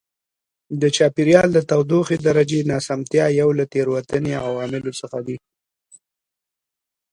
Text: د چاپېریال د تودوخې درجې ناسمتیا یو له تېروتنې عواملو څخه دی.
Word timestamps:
د 0.81 0.83
چاپېریال 0.95 1.49
د 1.53 1.59
تودوخې 1.69 2.17
درجې 2.27 2.59
ناسمتیا 2.71 3.25
یو 3.41 3.49
له 3.59 3.65
تېروتنې 3.73 4.33
عواملو 4.45 4.91
څخه 5.01 5.17
دی. 5.27 5.37